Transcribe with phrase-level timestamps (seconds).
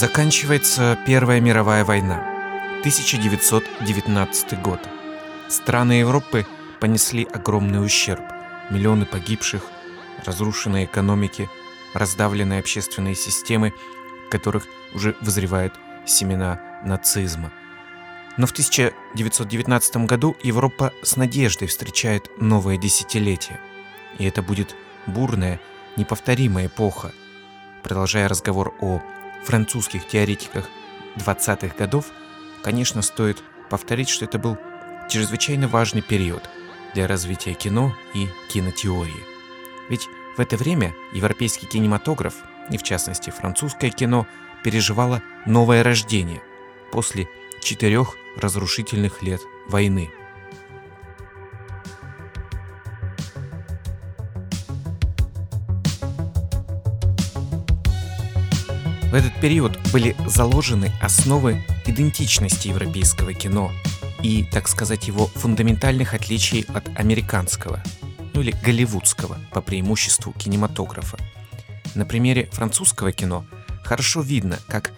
[0.00, 2.24] Заканчивается Первая мировая война.
[2.78, 4.80] 1919 год.
[5.50, 6.46] Страны Европы
[6.80, 8.22] понесли огромный ущерб.
[8.70, 9.62] Миллионы погибших,
[10.24, 11.50] разрушенные экономики,
[11.92, 13.74] раздавленные общественные системы,
[14.26, 14.64] в которых
[14.94, 15.74] уже вызревают
[16.06, 17.52] семена нацизма.
[18.38, 23.60] Но в 1919 году Европа с надеждой встречает новое десятилетие.
[24.18, 24.74] И это будет
[25.06, 25.60] бурная,
[25.98, 27.12] неповторимая эпоха.
[27.82, 29.02] Продолжая разговор о
[29.44, 30.68] французских теоретиках
[31.16, 32.06] 20-х годов,
[32.62, 34.58] конечно, стоит повторить, что это был
[35.08, 36.48] чрезвычайно важный период
[36.94, 39.24] для развития кино и кинотеории.
[39.88, 42.34] Ведь в это время европейский кинематограф,
[42.70, 44.26] и в частности французское кино,
[44.62, 46.42] переживало новое рождение
[46.92, 47.28] после
[47.62, 50.10] четырех разрушительных лет войны–
[59.10, 63.72] В этот период были заложены основы идентичности европейского кино
[64.22, 67.82] и, так сказать, его фундаментальных отличий от американского,
[68.34, 71.18] ну или голливудского по преимуществу кинематографа.
[71.96, 73.44] На примере французского кино
[73.82, 74.92] хорошо видно, как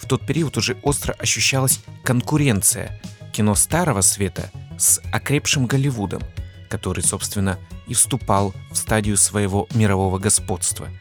[0.00, 3.00] в тот период уже остро ощущалась конкуренция
[3.32, 6.22] кино старого света с окрепшим Голливудом,
[6.68, 10.88] который, собственно, и вступал в стадию своего мирового господства–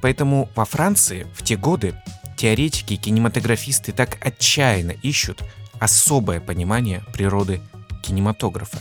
[0.00, 1.94] Поэтому во Франции в те годы
[2.36, 5.42] теоретики и кинематографисты так отчаянно ищут
[5.80, 7.60] особое понимание природы
[8.02, 8.78] кинематографа.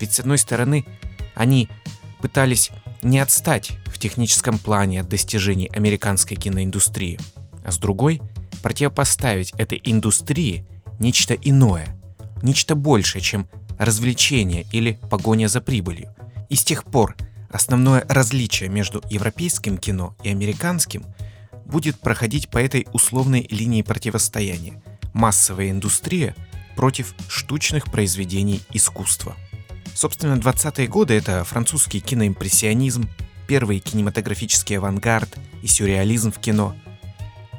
[0.00, 0.84] Ведь с одной стороны,
[1.34, 1.68] они
[2.20, 2.70] пытались
[3.02, 7.18] не отстать в техническом плане от достижений американской киноиндустрии,
[7.64, 8.20] а с другой–
[8.62, 10.66] противопоставить этой индустрии
[10.98, 12.00] нечто иное,
[12.42, 13.46] нечто большее, чем
[13.78, 16.14] развлечение или погоня за прибылью.
[16.48, 17.14] И с тех пор
[17.54, 21.04] Основное различие между европейским кино и американским
[21.64, 26.34] будет проходить по этой условной линии противостояния– массовая индустрия
[26.74, 29.36] против штучных произведений искусства.
[29.94, 33.08] Собственно, 20-е годы– это французский киноимпрессионизм,
[33.46, 36.74] первый кинематографический авангард и сюрреализм в кино.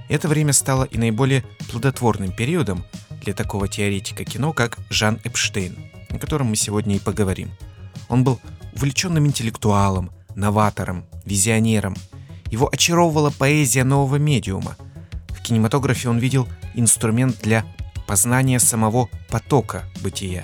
[0.10, 2.84] Это время стало и наиболее плодотворным периодом
[3.24, 5.78] для такого теоретика кино, как Жан Эпштейн,
[6.10, 7.50] о котором мы сегодня и поговорим.
[8.10, 8.42] Он был
[8.76, 11.96] увлеченным интеллектуалом, новатором, визионером.
[12.52, 14.76] Его очаровывала поэзия нового медиума.
[15.30, 17.66] В кинематографе он видел инструмент для
[18.06, 20.44] познания самого потока бытия,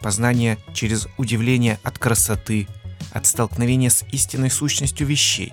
[0.00, 2.68] познания через удивление от красоты,
[3.12, 5.52] от столкновения с истинной сущностью вещей,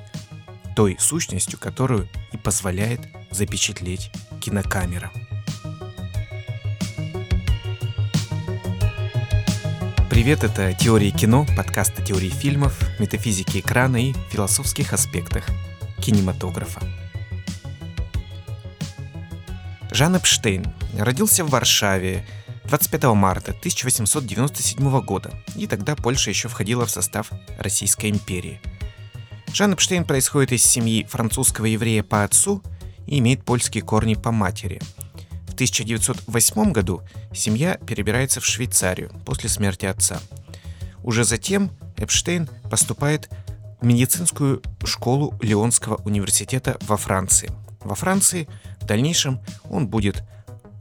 [0.76, 3.02] той сущностью, которую и позволяет
[3.32, 5.12] запечатлеть кинокамера.
[10.18, 15.46] Привет, это «Теория кино», подкаст о теории фильмов, метафизике экрана и философских аспектах
[16.02, 16.82] кинематографа.
[19.92, 22.26] Жан Эпштейн родился в Варшаве
[22.64, 27.30] 25 марта 1897 года, и тогда Польша еще входила в состав
[27.60, 28.60] Российской империи.
[29.54, 32.64] Жан Эпштейн происходит из семьи французского еврея по отцу
[33.06, 34.82] и имеет польские корни по матери–
[35.58, 37.02] 1908 году
[37.34, 40.20] семья перебирается в Швейцарию после смерти отца.
[41.02, 43.28] Уже затем Эпштейн поступает
[43.82, 47.50] в медицинскую школу Лионского университета во Франции.
[47.80, 48.48] Во Франции
[48.80, 50.24] в дальнейшем он будет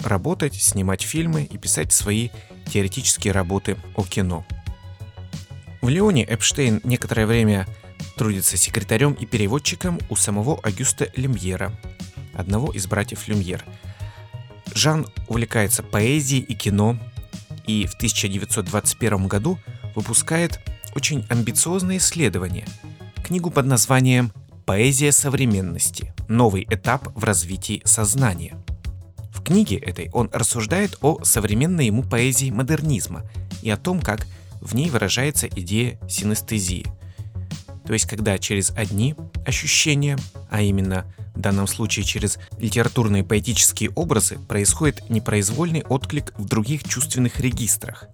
[0.04, 2.28] работать, снимать фильмы и писать свои
[2.70, 4.44] теоретические работы о кино.
[5.80, 7.66] В Лионе Эпштейн некоторое время
[8.18, 11.72] трудится секретарем и переводчиком у самого Агюста Люмьера,
[12.34, 13.64] одного из братьев Люмьер–
[14.76, 16.98] Жан увлекается поэзией и кино,
[17.66, 19.58] и в 1921 году
[19.94, 20.60] выпускает
[20.94, 22.66] очень амбициозное исследование,
[23.24, 24.32] книгу под названием
[24.66, 26.12] «Поэзия современности.
[26.28, 28.54] Новый этап в развитии сознания».
[29.30, 33.22] В книге этой он рассуждает о современной ему поэзии модернизма
[33.62, 34.26] и о том, как
[34.60, 36.84] в ней выражается идея синестезии.
[37.86, 39.14] То есть, когда через одни
[39.46, 40.18] ощущения,
[40.50, 47.40] а именно в данном случае через литературные поэтические образы, происходит непроизвольный отклик в других чувственных
[47.40, 48.08] регистрах.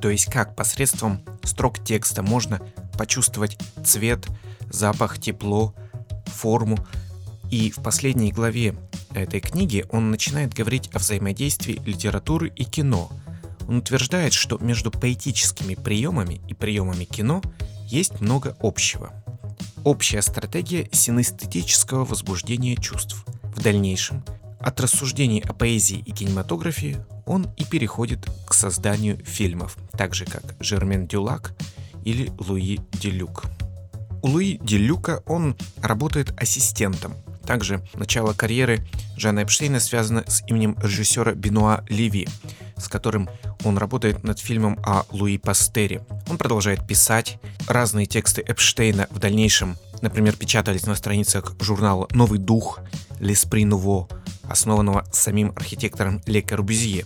[0.00, 2.60] То есть как посредством строк текста можно
[2.96, 4.26] почувствовать цвет,
[4.70, 5.74] запах, тепло,
[6.26, 6.78] форму.
[7.50, 8.76] И в последней главе
[9.12, 13.10] этой книги он начинает говорить о взаимодействии литературы и кино.
[13.66, 17.42] Он утверждает, что между поэтическими приемами и приемами кино
[17.88, 19.12] есть много общего–
[19.84, 23.24] общая стратегия синестетического возбуждения чувств.
[23.54, 24.24] В дальнейшем,
[24.60, 30.56] от рассуждений о поэзии и кинематографии он и переходит к созданию фильмов, так же как
[30.60, 31.54] Жермен Дюлак
[32.04, 33.44] или Луи Делюк.
[34.22, 37.14] У Луи Делюка он работает ассистентом,
[37.46, 42.28] Также начало карьеры Жана Эпштейна связано с именем режиссера Бенуа Леви,
[42.76, 43.30] с которым
[43.64, 46.02] он работает над фильмом о Луи Пастере.
[46.28, 47.38] Он продолжает писать.
[47.66, 52.80] Разные тексты Эпштейна в дальнейшем, например, печатались на страницах журнала «Новый дух»
[53.20, 54.10] L'Esprit Nouveau,
[54.48, 57.04] основанного самим архитектором Ле Корбюзье.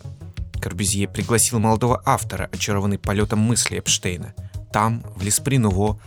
[0.60, 4.34] Корбюзье пригласил молодого автора, очарованный полетом мысли Эпштейна.
[4.72, 5.98] Там, в L'Esprit Nouveau,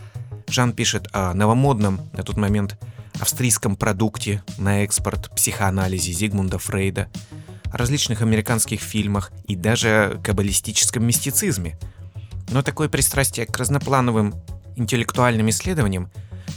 [0.48, 2.78] Жан пишет о новомодном на тот момент
[3.20, 7.08] австрийском продукте на экспорт психоанализе Зигмунда Фрейда,
[7.76, 11.78] различных американских фильмах и даже каббалистическом мистицизме.
[12.50, 14.34] Но такое пристрастие к разноплановым
[14.76, 16.10] интеллектуальным исследованиям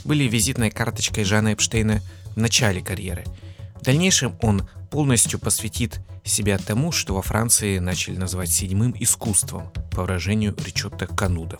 [0.04, 2.00] были визитной карточкой Жана Эпштейна
[2.34, 3.24] в начале карьеры.
[3.80, 10.02] В дальнейшем он полностью посвятит себя тому, что во Франции начали называть седьмым искусством, по
[10.02, 11.58] выражению Ричотта Кануда.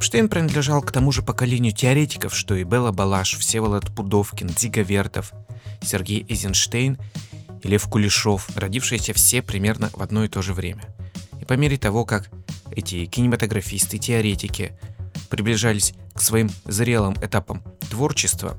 [0.00, 5.32] Штейн принадлежал к тому же поколению теоретиков, что и Белла Балаш, Всеволод Пудовкин, Дзига Вертов,
[5.82, 6.98] Сергей Эйзенштейн
[7.62, 10.84] и Лев Кулешов, родившиеся все примерно в одно и то же время.
[11.40, 12.30] И по мере того, как
[12.70, 14.72] эти кинематографисты, теоретики
[15.28, 18.58] приближались к своим зрелым этапам творчества,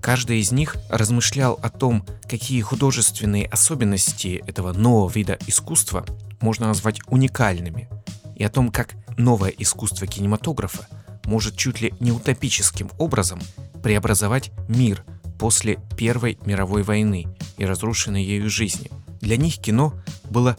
[0.00, 6.04] каждый из них размышлял о том, какие художественные особенности этого нового вида искусства
[6.40, 7.88] можно назвать уникальными,
[8.36, 10.86] и о том, как новое искусство кинематографа
[11.24, 13.40] может чуть ли не утопическим образом
[13.82, 15.04] преобразовать мир
[15.42, 18.92] после Первой мировой войны и разрушенной ею жизни.
[19.20, 19.92] Для них кино
[20.30, 20.56] было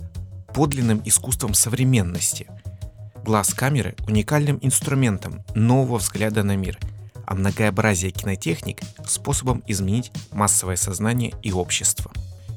[0.53, 2.47] подлинным искусством современности.
[3.24, 6.77] Глаз камеры– уникальным инструментом нового взгляда на мир,
[7.25, 12.12] а многообразие кинотехник– способом изменить массовое сознание и общество.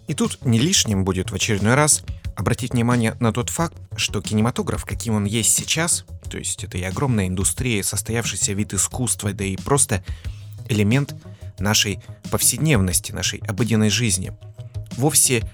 [0.09, 2.03] И тут не лишним будет в очередной раз
[2.35, 6.83] обратить внимание на тот факт, что кинематограф, каким он есть сейчас, то есть это и
[6.83, 10.03] огромная индустрия, состоявшийся вид искусства, да и просто
[10.69, 11.15] элемент
[11.59, 12.01] нашей
[12.31, 14.33] повседневности, нашей обыденной жизни,
[14.97, 15.49] вовсе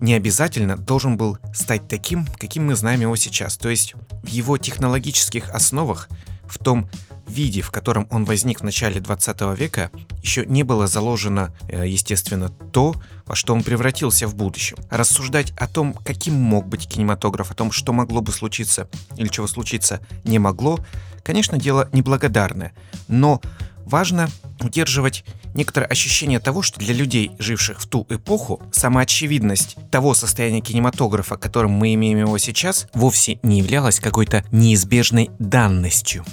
[0.00, 3.56] не обязательно должен был стать таким, каким мы знаем его сейчас.
[3.56, 6.08] То есть в его технологических основах,
[6.48, 6.88] в том
[7.28, 9.90] виде, в котором он возник в начале 20 века,
[10.22, 12.94] еще не было заложено, э, естественно, то,
[13.26, 14.78] во что он превратился в будущем.
[14.90, 19.46] Рассуждать о том, каким мог быть кинематограф, о том, что могло бы случиться или чего
[19.46, 20.78] случиться не могло,
[21.22, 22.72] конечно, дело неблагодарное.
[23.08, 23.42] Но
[23.88, 24.28] важно
[24.60, 25.24] удерживать
[25.54, 31.72] некоторое ощущение того, что для людей, живших в ту эпоху, самоочевидность того состояния кинематографа, которым
[31.72, 36.24] мы имеем его сейчас, вовсе не являлась какой-то неизбежной данностью.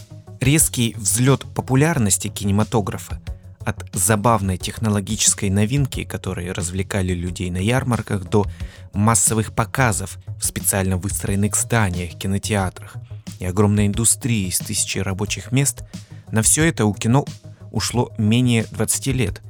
[0.42, 3.20] Резкий взлет популярности кинематографа
[3.66, 8.46] от забавной технологической новинки, которые развлекали людей на ярмарках, до
[8.94, 12.96] массовых показов в специально выстроенных зданиях, кинотеатрах
[13.40, 15.84] и огромной индустрии с тысячей рабочих мест,
[16.32, 17.26] на все это у кино
[17.76, 19.44] ушло менее 20 лет.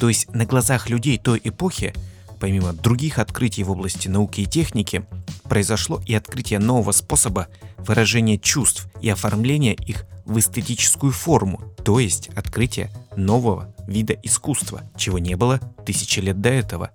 [0.00, 1.94] То есть на глазах людей той эпохи,
[2.40, 5.04] помимо других открытий в области науки и техники,
[5.44, 7.46] произошло и открытие нового способа
[7.78, 15.18] выражения чувств и оформления их в эстетическую форму, то есть открытие нового вида искусства, чего
[15.18, 16.90] не было тысячи лет до этого.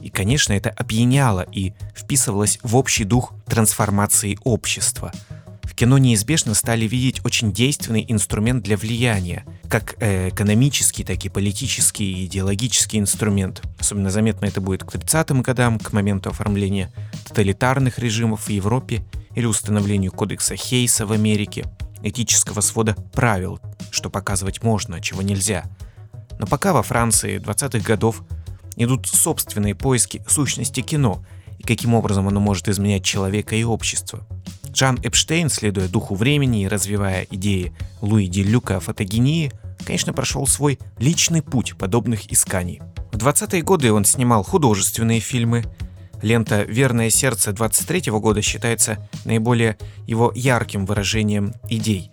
[0.00, 5.12] И, конечно, это опьяняло и вписывалось в общий дух трансформации общества.
[5.78, 12.10] Кино неизбежно стали видеть очень действенный инструмент для влияния, как э, экономический, так и политический
[12.10, 13.62] и идеологический инструмент.
[13.78, 16.92] Особенно заметно это будет к 30-м годам, к моменту оформления
[17.28, 19.04] тоталитарных режимов в Европе
[19.36, 21.64] или установлению кодекса Хейса в Америке–
[22.02, 23.60] этического свода правил,
[23.92, 25.64] что показывать можно, а чего нельзя.
[26.40, 28.24] Но пока во Франции 20-х годов
[28.74, 31.24] идут собственные поиски сущности кино
[31.56, 34.26] и каким образом оно может изменять человека и общество.
[34.74, 39.52] Жан Эпштейн, следуя духу времени и развивая идеи Луи Ди Люка о фотогении,
[39.84, 42.80] конечно, прошел свой личный путь подобных исканий.
[43.12, 45.64] В 20-е годы он снимал художественные фильмы,
[46.22, 52.10] Лента «Верное сердце» 23 года считается наиболее его ярким выражением идей.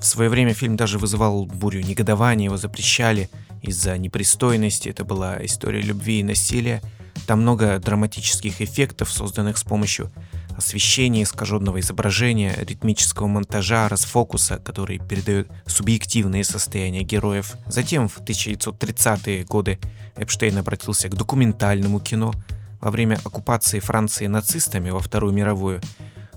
[0.00, 3.30] В свое время фильм даже вызывал бурю негодования, его запрещали
[3.62, 4.88] из-за непристойности.
[4.88, 6.82] Это была история любви и насилия.
[7.26, 10.10] Там много драматических эффектов, созданных с помощью
[10.56, 17.54] освещения, искаженного изображения, ритмического монтажа, расфокуса, который передает субъективные состояния героев.
[17.66, 19.78] Затем в 1930-е годы
[20.16, 22.32] Эпштейн обратился к документальному кино–
[22.84, 25.80] во время оккупации Франции нацистами во Вторую мировую,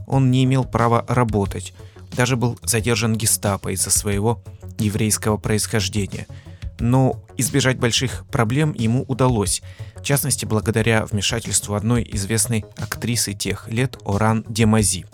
[0.07, 1.73] он не имел права работать,
[2.15, 4.41] даже был задержан гестапо из-за своего
[4.79, 6.25] еврейского происхождения.
[6.79, 9.61] Но избежать больших проблем ему удалось,
[10.07, 15.05] частности благодаря вмешательству одной известной актрисы тех лет Оран Демази.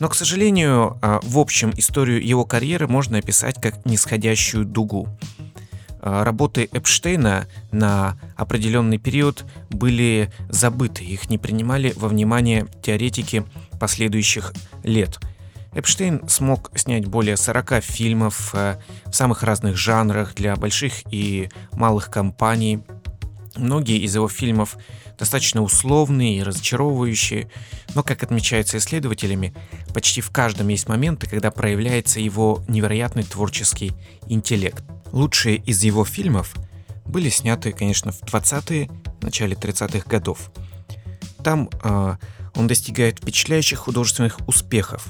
[0.00, 5.08] Но, к сожалению, а, в общем историю его карьеры можно описать как нисходящую дугу.
[6.02, 13.44] э, работы Эпштейна на определенный период были забыты, их не принимали во внимание теоретики
[13.78, 14.52] последующих
[14.82, 15.20] лет.
[15.74, 22.10] Эпштейн смог снять более 40 фильмов э, в самых разных жанрах для больших и малых
[22.10, 22.82] компаний.
[23.60, 24.78] Многие из его фильмов
[25.18, 27.50] достаточно условные и разочаровывающие,
[27.94, 29.54] но, как отмечается исследователями,
[29.92, 33.92] почти в каждом есть моменты, когда проявляется его невероятный творческий
[34.26, 34.82] интеллект.
[35.12, 36.54] Лучшие из его фильмов
[37.04, 38.88] были сняты, конечно, в 20-е,
[39.20, 40.50] начале 30-х годов.
[41.44, 42.16] Там э,
[42.54, 45.06] он достигает впечатляющих художественных успехов,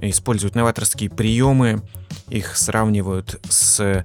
[0.00, 1.82] использует новаторские приемы,
[2.28, 4.04] их сравнивают с э,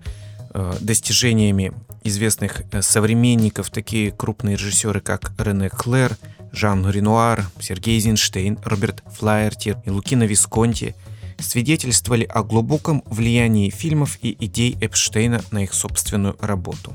[0.81, 1.73] достижениями
[2.07, 6.17] известных э, современников, такие крупные режиссеры, как Рене Клэр,
[6.51, 10.95] Жан Ренуар, Сергей Эйзенштейн, Роберт Флаерти и Лукино Висконти
[11.39, 16.93] свидетельствовали о глубоком влиянии фильмов и идей Эпштейна на их собственную работу.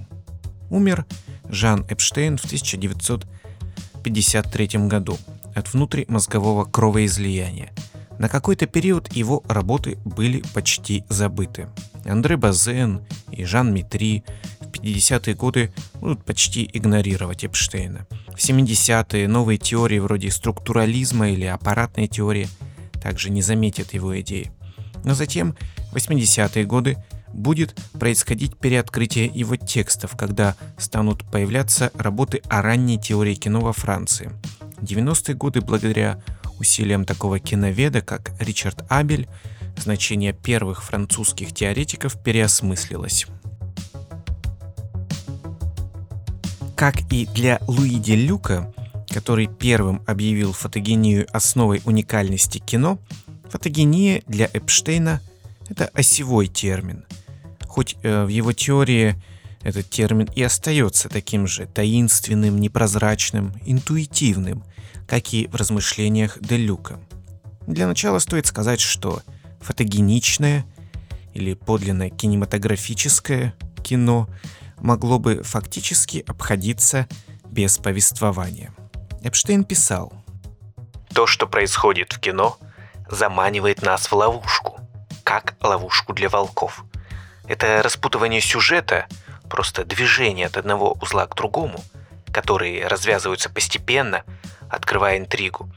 [0.71, 1.04] Умер
[1.49, 5.19] Жан Эпштейн в 1953 году
[5.54, 7.73] от внутримозгового кровоизлияния.
[8.19, 11.69] На какой-то период его работы были почти забыты.
[12.04, 13.00] Андре Базен
[13.31, 14.25] и Жан Митри
[14.73, 18.07] 50-е годы будут почти игнорировать Эпштейна.
[18.29, 22.49] В 70-е новые теории вроде структурализма или аппаратной теории
[23.02, 24.50] также не заметят его идеи.
[25.05, 25.57] Но затем,
[25.93, 26.97] в 80-е годы,
[27.33, 34.31] будет происходить переоткрытие его текстов, когда станут появляться работы о ранней теории кино во Франции.
[34.76, 36.23] В 90-е годы, благодаря
[36.59, 39.29] усилиям такого киноведа, как Ричард Абель,
[39.76, 43.26] значение первых французских теоретиков переосмыслилось.
[46.83, 48.75] Как и для Луиди Люка,
[49.09, 52.99] который первым объявил фотогению основой уникальности кино,
[53.49, 55.21] фотогения для Эпштейна–
[55.69, 57.05] это осевой термин.
[57.69, 59.15] Хоть э, в его теории
[59.62, 64.65] этот термин и остается таким же таинственным, непрозрачным, интуитивным,
[65.07, 66.99] как и в размышлениях Де Люка.
[67.69, 69.23] Для начала стоит сказать, что
[69.61, 70.67] фотогеничное
[71.33, 74.29] или подлинное кинематографическое кино–
[74.83, 77.07] могло бы фактически обходиться
[77.47, 78.75] без повествования.
[79.23, 80.12] Эпштейн писал,
[81.15, 82.59] «То, что происходит в кино,
[83.09, 84.81] заманивает нас в ловушку,
[85.23, 86.85] как ловушку для волков.
[87.47, 89.07] Это распутывание сюжета,
[89.49, 91.81] просто движение от одного узла к другому,
[92.33, 94.25] которые развязываются постепенно,
[94.69, 95.71] открывая интригу.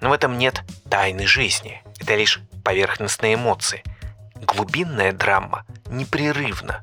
[0.00, 3.82] Но в этом нет тайны жизни, это лишь поверхностные эмоции.
[4.36, 6.82] Глубинная драма непрерывна,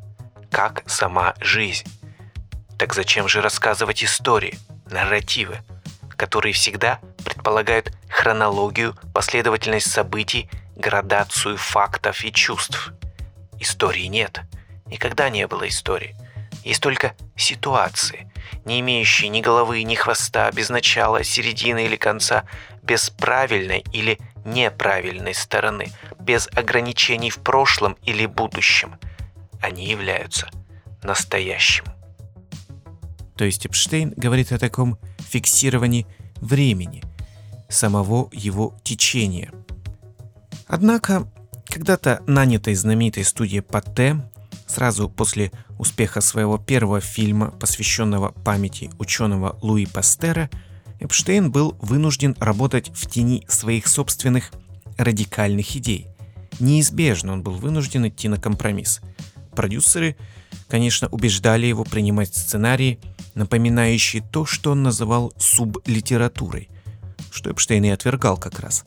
[0.51, 1.87] как сама жизнь.
[2.77, 5.59] Так зачем же рассказывать истории, нарративы,
[6.15, 12.93] которые всегда предполагают хронологию, последовательность событий, градацию фактов и чувств?
[13.59, 14.41] Истории нет.
[14.85, 16.15] Никогда не было истории.
[16.63, 18.31] Есть только ситуации,
[18.65, 22.43] не имеющие ни головы, ни хвоста, без начала, середины или конца,
[22.83, 25.87] без правильной или неправильной стороны,
[26.19, 28.99] без ограничений в прошлом или будущем–
[29.61, 30.49] они являются
[31.03, 31.85] настоящим.
[33.35, 36.07] То есть Эпштейн говорит о таком фиксировании
[36.41, 37.03] времени,
[37.69, 39.51] самого его течения.
[40.67, 41.31] Однако,
[41.65, 44.21] когда-то нанятой знаменитой студией Патте,
[44.65, 50.49] сразу после успеха своего первого фильма, посвященного памяти ученого Луи Пастера,
[50.99, 54.51] Эпштейн был вынужден работать в тени своих собственных
[54.97, 56.07] радикальных идей.
[56.59, 59.01] Неизбежно он был вынужден идти на компромисс–
[59.57, 60.15] Продюсеры,
[60.69, 62.99] конечно, убеждали его принимать сценарии,
[63.33, 66.69] напоминающие то, что он называл сублитературой,
[67.31, 68.83] что Эпштейн и отвергал как раз.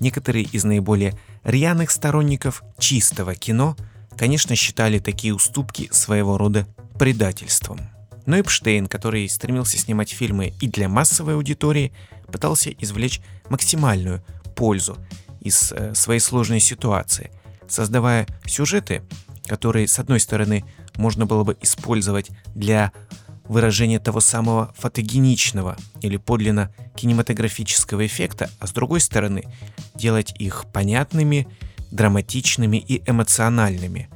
[0.00, 3.76] Некоторые из наиболее рьяных сторонников чистого кино,
[4.16, 6.66] конечно, считали такие уступки своего рода
[6.98, 7.78] предательством.
[8.24, 11.92] Но Эпштейн, который стремился снимать фильмы и для массовой аудитории,
[12.32, 13.20] пытался извлечь
[13.50, 14.24] максимальную
[14.56, 14.96] пользу
[15.42, 17.30] из э, своей сложной ситуации,
[17.68, 19.02] создавая сюжеты,
[19.46, 20.64] которые, с одной стороны,
[20.96, 22.92] можно было бы использовать для
[23.44, 29.44] выражения того самого фотогеничного или подлинно кинематографического эффекта, а с другой стороны,
[29.94, 31.46] делать их понятными,
[31.90, 34.08] драматичными и эмоциональными.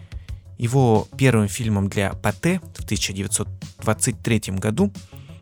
[0.58, 4.92] Его первым фильмом для Пате в 1923 году,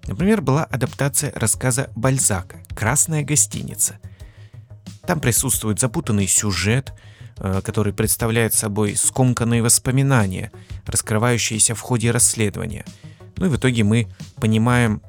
[0.07, 3.99] например, была адаптация рассказа Бальзака «Красная гостиница».
[5.07, 6.93] Там присутствует запутанный сюжет–
[7.65, 10.51] который представляет собой скомканные воспоминания,
[10.87, 12.85] раскрывающиеся в ходе расследования.
[13.37, 15.03] Ну и в итоге мы понимаем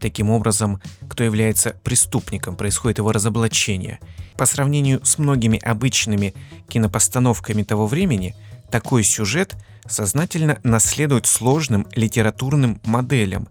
[0.00, 3.98] таким образом, кто является преступником, происходит его разоблачение.
[4.36, 6.34] По сравнению с многими обычными
[6.68, 8.34] кинопостановками того времени,
[8.70, 9.56] такой сюжет
[9.88, 13.48] сознательно наследует сложным литературным моделям,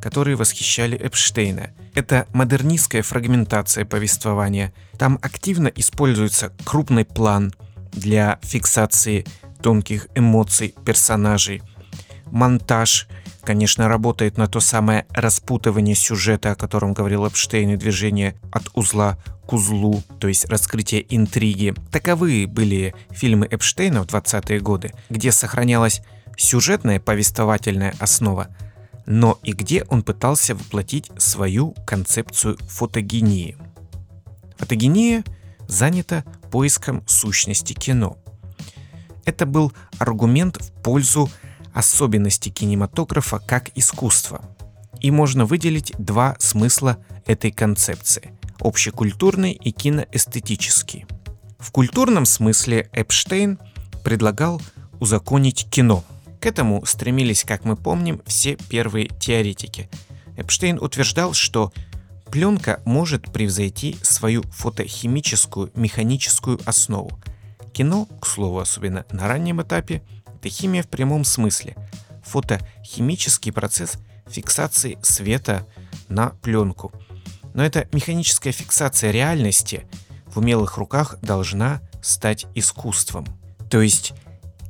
[0.00, 1.70] которые восхищали Эпштейна.
[1.94, 4.72] Это модернистская фрагментация повествования.
[4.98, 7.52] Там активно используется крупный план
[7.92, 9.26] для фиксации
[9.62, 11.62] тонких эмоций персонажей.
[12.26, 13.08] Монтаж,
[13.42, 19.18] конечно, работает на то самое распутывание сюжета, о котором говорил Эпштейн, и движение от узла
[19.46, 21.74] к узлу, то есть раскрытие интриги.
[21.90, 26.02] Таковы были фильмы Эпштейна в 20-е годы, где сохранялась
[26.36, 28.48] сюжетная повествовательная основа,
[29.10, 33.56] но и где он пытался воплотить свою концепцию фотогении.
[34.56, 35.24] Фотогения
[35.66, 38.18] занята поиском сущности кино.
[39.24, 41.28] Это был аргумент в пользу
[41.74, 44.42] особенностей кинематографа как искусства.
[45.00, 51.06] И можно выделить два смысла этой концепции общекультурный и киноэстетический.
[51.58, 53.58] В культурном смысле Эпштейн
[54.04, 54.62] предлагал
[55.00, 56.04] узаконить кино.
[56.40, 59.88] К этому стремились, как мы помним, все первые теоретики.
[60.36, 61.72] Эпштейн утверждал, что
[62.30, 67.20] пленка может превзойти свою фотохимическую, механическую основу.
[67.72, 70.02] Кино, к слову, особенно на раннем этапе,
[70.36, 71.76] это химия в прямом смысле.
[72.24, 75.66] Фотохимический процесс фиксации света
[76.08, 76.92] на пленку–
[77.54, 79.86] но эта механическая фиксация реальности
[80.26, 83.26] в умелых руках должна стать искусством.
[83.68, 84.12] То есть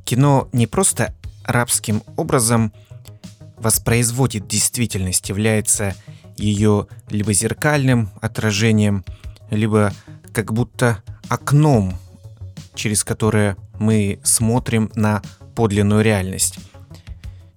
[0.03, 1.13] кино не просто
[1.51, 2.73] рабским образом
[3.57, 5.95] воспроизводит действительность, является
[6.35, 9.05] ее либо зеркальным отражением,
[9.49, 9.93] либо
[10.33, 11.97] как будто окном,
[12.73, 15.21] через которое мы смотрим на
[15.55, 16.57] подлинную реальность.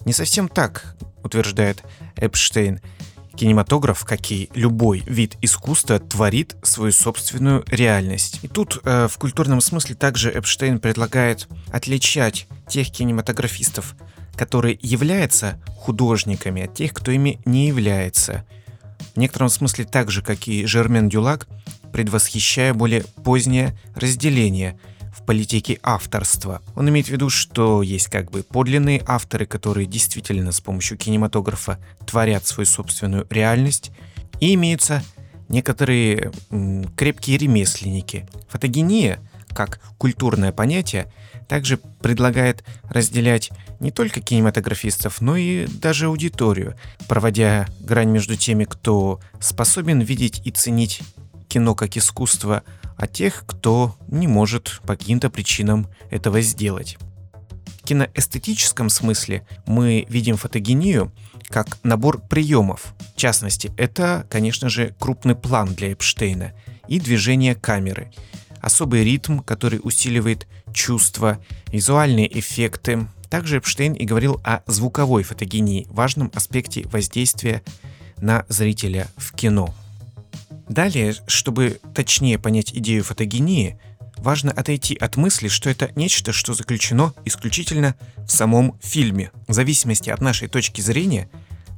[0.04, 1.82] Не совсем так, утверждает
[2.16, 2.80] Эпштейн.
[3.36, 8.40] Кинематограф, как и любой вид искусства, творит свою собственную реальность.
[8.42, 13.96] И тут э, в культурном смысле также Эпштейн предлагает отличать тех кинематографистов,
[14.36, 18.44] которые являются художниками, от тех, кто ими не является.
[19.14, 21.48] В некотором смысле так же, как и Жермен Дюлак,
[21.92, 24.78] предвосхищая более позднее разделение–
[25.24, 26.60] в политике авторства.
[26.76, 31.78] Он имеет в виду, что есть как бы подлинные авторы, которые действительно с помощью кинематографа
[32.06, 33.90] творят свою собственную реальность,
[34.40, 35.02] и имеются
[35.48, 38.28] некоторые м, крепкие ремесленники.
[38.50, 41.10] Фотогения, как культурное понятие,
[41.48, 46.74] также предлагает разделять не только кинематографистов, но и даже аудиторию,
[47.08, 51.00] проводя грань между теми, кто способен видеть и ценить
[51.48, 52.62] кино как искусство,
[52.96, 56.96] а тех, кто не может по каким-то причинам этого сделать.
[57.80, 61.12] В киноэстетическом смысле мы видим фотогению
[61.48, 62.94] как набор приемов.
[63.14, 66.52] В частности, это, конечно же, крупный план для Эпштейна
[66.88, 68.10] и движение камеры,
[68.60, 73.06] особый ритм, который усиливает чувства, визуальные эффекты.
[73.28, 77.62] Также Эпштейн и говорил о звуковой фотогении, важном аспекте воздействия
[78.18, 79.74] на зрителя в кино.
[80.68, 83.78] Далее, чтобы точнее понять идею фотогении,
[84.16, 87.94] важно отойти от мысли, что это нечто, что заключено исключительно
[88.26, 89.30] в самом фильме.
[89.46, 91.28] В зависимости от нашей точки зрения,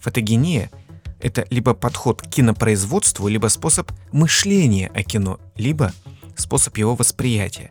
[0.00, 0.70] фотогения—
[1.20, 5.92] это либо подход к кинопроизводству, либо способ мышления о кино, либо
[6.36, 7.70] способ его восприятия.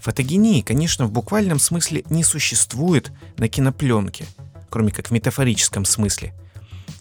[0.00, 4.26] Фотогении, конечно, в буквальном смысле не существует на кинопленке,
[4.68, 6.34] кроме как в метафорическом смысле—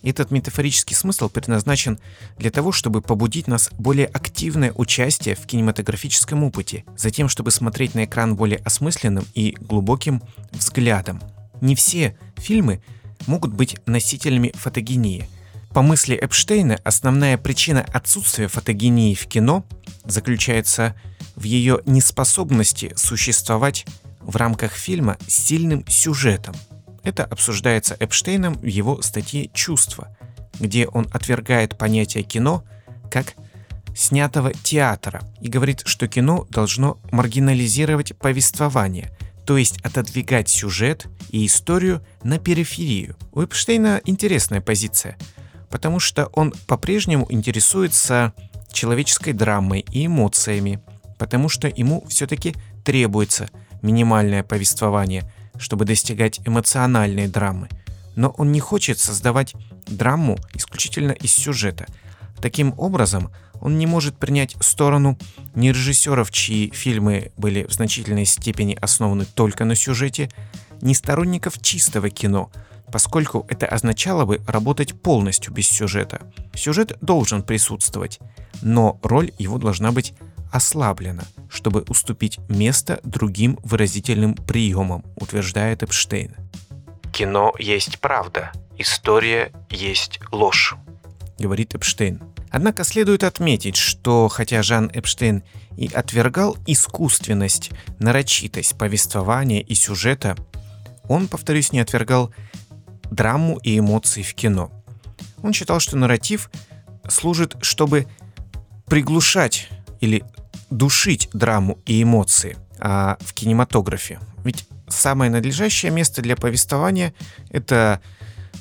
[0.10, 2.00] этот метафорический смысл предназначен
[2.38, 8.06] для того, чтобы побудить нас более активное участие в кинематографическом опыте, затем, чтобы смотреть на
[8.06, 11.22] экран более осмысленным и глубоким взглядом.
[11.62, 12.82] Не все фильмы
[13.28, 15.30] могут быть носителями фотогении.
[15.74, 19.64] По мысли Эпштейна, основная причина отсутствия фотогении в кино
[20.04, 20.96] заключается
[21.36, 23.86] в ее неспособности существовать
[24.20, 26.56] в рамках фильма с сильным сюжетом–
[27.04, 30.16] это обсуждается Эпштейном в его статье «Чувство»,
[30.60, 32.64] где он отвергает понятие кино
[33.10, 33.34] как
[33.96, 39.12] снятого театра и говорит, что кино должно маргинализировать повествование,
[39.46, 43.18] то есть отодвигать сюжет и историю на периферию.
[43.32, 45.18] У Эпштейна интересная позиция,
[45.70, 48.34] потому что он по-прежнему интересуется
[48.72, 50.82] человеческой драмой и эмоциями,
[51.18, 53.50] потому что ему все-таки требуется
[53.82, 57.70] минимальное повествование– чтобы достигать эмоциональной драмы,
[58.16, 59.54] но он не хочет создавать
[59.88, 61.86] драму исключительно из сюжета.
[62.42, 65.18] Таким образом, он не может принять сторону
[65.54, 70.30] ни режиссеров, чьи фильмы были в значительной степени основаны только на сюжете,
[70.82, 72.52] ни сторонников чистого кино,
[72.92, 76.22] поскольку это означало бы работать полностью без сюжета.
[76.56, 78.20] Сюжет должен присутствовать,
[78.62, 80.14] но роль его должна быть
[80.52, 86.36] ослаблено, чтобы уступить место другим выразительным приемам, утверждает Эпштейн.
[87.12, 90.76] Кино есть правда, история есть ложь,
[91.38, 92.22] говорит Эпштейн.
[92.50, 95.44] Однако следует отметить, что хотя Жан Эпштейн
[95.78, 100.36] и отвергал искусственность, нарочитость повествования и сюжета,
[101.08, 102.34] он, повторюсь, не отвергал
[103.10, 104.72] драму и эмоции в кино.
[105.44, 106.52] Он считал, что нарратив
[107.08, 108.08] служит, чтобы
[108.86, 109.70] приглушать
[110.02, 110.24] или
[110.72, 114.20] душить драму и эмоции а в кинематографе.
[114.44, 117.14] Ведь самое надлежащее место для повествования—
[117.52, 118.02] это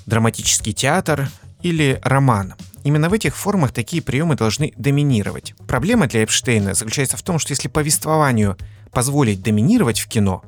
[0.05, 1.31] драматический театр
[1.63, 2.55] или роман.
[2.85, 5.55] Именно в этих формах такие приемы должны доминировать.
[5.67, 8.57] Проблема для Эпштейна заключается в том, что если повествованию
[8.91, 10.43] позволить доминировать в кино,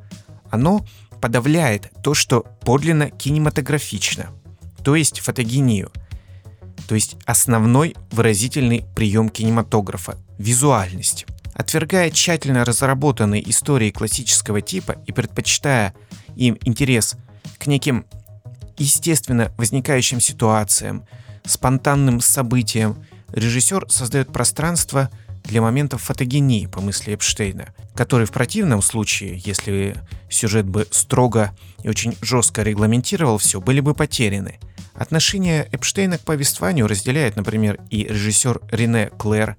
[0.51, 0.85] оно
[1.21, 4.31] подавляет то, что подлинно кинематографично,
[4.83, 5.93] то есть фотогению,
[6.89, 11.27] то есть основной выразительный прием кинематографа– визуальность.
[11.63, 15.95] Отвергая тщательно разработанные истории классического типа и предпочитая
[16.35, 17.15] им интерес
[17.57, 18.05] к неким
[18.79, 21.07] естественно возникающим ситуациям,
[21.45, 25.09] спонтанным событиям, режиссер создает пространство–
[25.45, 29.97] для моментов фотогении, по мысли Эпштейна, который в противном случае, если
[30.31, 34.59] сюжет бы строго и очень жестко регламентировал все, были бы потеряны.
[34.95, 39.57] Отношение Эпштейна к повествованию разделяет, например, и режиссер Рене Клэр,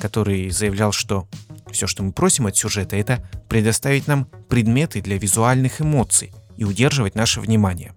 [0.00, 1.28] который заявлял, что
[1.70, 7.14] все, что мы просим от сюжета, это предоставить нам предметы для визуальных эмоций и удерживать
[7.14, 7.94] наше внимание.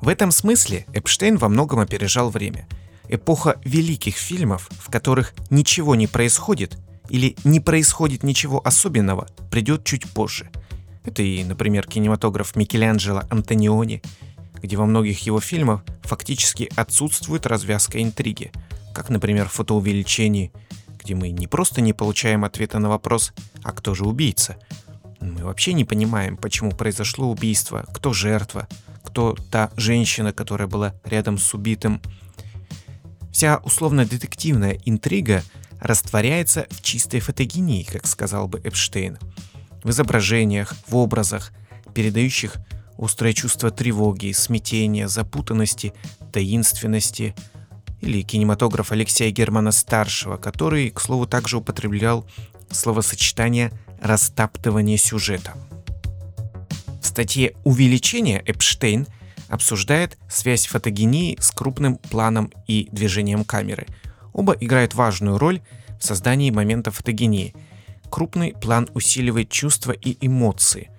[0.00, 2.66] В этом смысле Эпштейн во многом опережал время–
[3.10, 6.76] Эпоха великих фильмов, в которых ничего не происходит
[7.08, 10.50] или не происходит ничего особенного, придет чуть позже.
[11.04, 14.02] Это и, например, кинематограф Микеланджело Антониони,
[14.62, 18.52] где во многих его фильмах фактически отсутствует развязка интриги,
[18.92, 20.52] как, например, в фотоувеличении,
[21.08, 24.56] где мы не просто не получаем ответа на вопрос «А кто же убийца?»,
[25.20, 28.68] мы вообще не понимаем, почему произошло убийство, кто жертва,
[29.02, 32.02] кто та женщина, которая была рядом с убитым,
[33.32, 35.42] Вся условно-детективная интрига
[35.80, 39.16] растворяется в чистой фотогении, как сказал бы Эпштейн.
[39.82, 41.52] В изображениях, в образах,
[41.94, 42.56] передающих
[42.98, 45.94] острое чувство тревоги, смятения, запутанности,
[46.32, 47.34] таинственности,
[48.00, 52.26] или кинематограф Алексея Германа-старшего, который, к слову, также употреблял
[52.70, 55.54] словосочетание «растаптывание сюжета».
[57.02, 59.06] В статье «Увеличение» Эпштейн–
[59.48, 63.86] обсуждает связь фотогении с крупным планом и движением камеры.
[64.32, 65.60] Оба играют важную роль
[65.98, 67.54] в создании момента фотогении.
[68.10, 70.90] Крупный план усиливает чувства и эмоции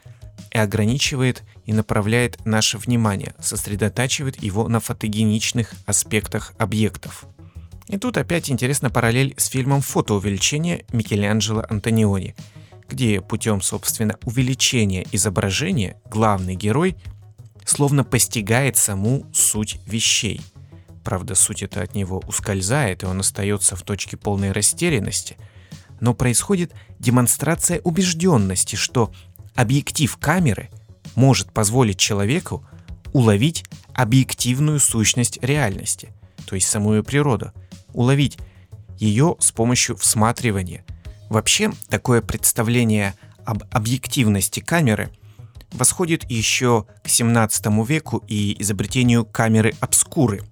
[0.52, 7.26] и ограничивает и направляет наше внимание, сосредотачивает его на фотогеничных аспектах объектов.
[7.88, 12.36] И тут опять интересна параллель с фильмом «Фотоувеличение» Микеланджело Антониони,
[12.90, 16.96] где путем, собственно, увеличения изображения главный герой
[17.66, 20.42] словно постигает саму суть вещей.
[21.04, 25.38] Правда, суть это от него ускользает, и он остается в точке полной растерянности.
[26.00, 29.14] Но происходит демонстрация убежденности, что
[29.54, 30.72] объектив камеры
[31.20, 32.66] может позволить человеку
[33.12, 36.14] уловить объективную сущность реальности,
[36.46, 37.52] то есть саму ее природу,
[37.92, 38.38] уловить
[38.98, 40.86] ее с помощью всматривания.
[41.30, 45.10] Вообще, такое представление об объективности камеры
[45.74, 50.44] восходит еще к 17 веку и изобретению камеры обскуры.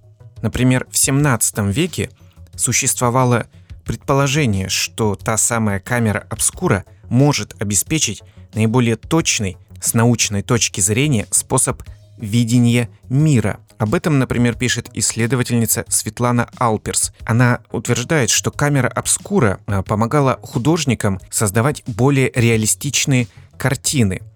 [0.42, 2.10] Например, в 17 веке
[2.58, 3.48] существовало
[3.86, 8.22] предположение, что та самая камера обскура может обеспечить
[8.54, 11.84] наиболее точный с научной точки зрения способ
[12.18, 13.60] видения мира.
[13.78, 17.14] Об этом, например, пишет исследовательница Светлана Алперс.
[17.26, 24.22] Она утверждает, что камера обскура а, помогала художникам создавать более реалистичные картины–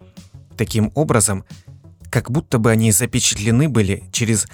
[0.62, 1.44] таким образом,
[2.12, 4.46] как будто бы они запечатлены были через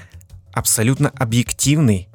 [0.54, 2.08] абсолютно объективный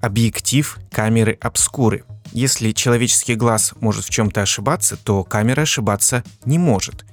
[0.00, 2.04] объектив камеры обскуры.
[2.32, 7.04] Если человеческий глаз может в чем-то ошибаться, то камера ошибаться не может.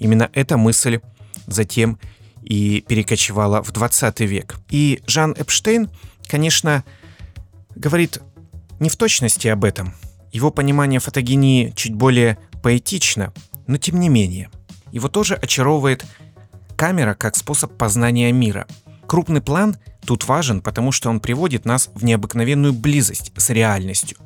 [0.00, 0.98] Именно эта мысль
[1.46, 2.00] затем
[2.42, 4.56] и перекочевала в 20 век.
[4.70, 5.88] И Жан Эпштейн,
[6.26, 6.82] конечно,
[7.76, 8.20] говорит
[8.80, 9.94] не в точности об этом.
[10.32, 13.32] Его понимание фотогении чуть более поэтично,
[13.68, 14.50] но тем не менее–
[14.92, 16.04] его тоже очаровывает
[16.76, 18.66] камера как способ познания мира.
[19.06, 24.18] Крупный план тут важен, потому что он приводит нас в необыкновенную близость с реальностью.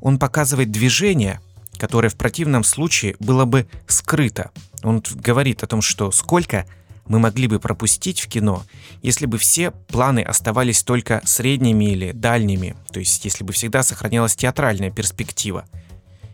[0.00, 1.40] Он показывает движение,
[1.76, 4.50] которое в противном случае было бы скрыто.
[4.82, 6.66] Он говорит о том, что сколько
[7.06, 8.62] мы могли бы пропустить в кино,
[9.02, 14.36] если бы все планы оставались только средними или дальними, то есть если бы всегда сохранялась
[14.36, 15.64] театральная перспектива.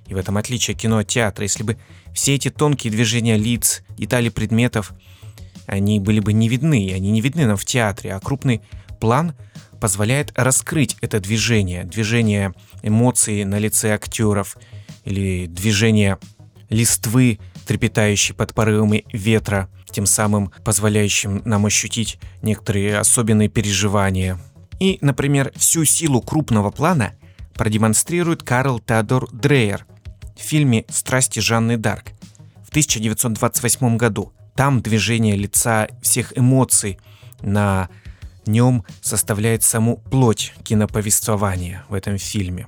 [0.07, 1.45] И в этом отличие кино от театра.
[1.45, 1.77] Если бы
[2.15, 4.93] все эти тонкие движения лиц, детали предметов,
[5.67, 8.61] они были бы не видны, они не видны нам в театре, а крупный
[9.01, 9.35] план
[9.81, 14.57] позволяет раскрыть это движение, движение эмоций на лице актеров
[15.05, 16.19] или движение
[16.71, 24.39] листвы, трепетающей под порывами ветра, тем самым позволяющим нам ощутить некоторые особенные переживания.
[24.81, 27.15] И, например, всю силу крупного плана
[27.55, 29.87] продемонстрирует Карл Теодор Дрейер
[30.37, 32.13] в фильме «Страсти Жанны Дарк»
[32.65, 34.33] в 1928 году.
[34.55, 36.99] Там движение лица всех эмоций
[37.41, 37.89] на
[38.47, 42.67] нем составляет саму плоть киноповествования в этом фильме.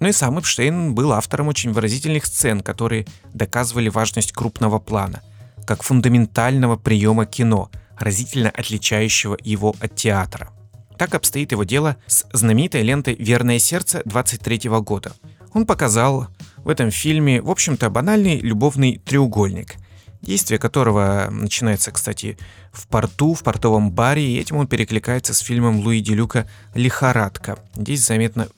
[0.00, 5.22] Ну и сам Эпштейн был автором очень выразительных сцен, которые доказывали важность крупного плана,
[5.66, 10.50] как фундаментального приема кино, разительно отличающего его от театра.
[10.98, 15.12] Так обстоит его дело с знаменитой лентой «Верное сердце» 23 года.
[15.52, 16.28] Он показал
[16.58, 19.74] в этом фильме, в общем-то, банальный любовный треугольник,
[20.22, 22.38] действие которого начинается, кстати,
[22.72, 27.58] в порту, в портовом баре, и этим он перекликается с фильмом Луи Делюка «Лихорадка».
[27.76, 28.48] Здесь заметна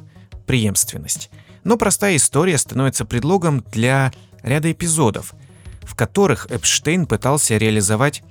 [0.46, 1.30] преемственность.
[1.64, 5.34] Но простая история становится предлогом для ряда эпизодов,
[5.82, 8.22] в которых Эпштейн пытался реализовать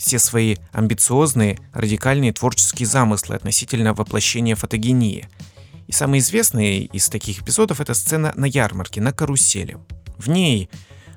[0.00, 5.28] все свои амбициозные, радикальные творческие замыслы относительно воплощения фотогении.
[5.86, 9.76] И самый известный из таких эпизодов это сцена на ярмарке, на карусели.
[10.16, 10.70] В ней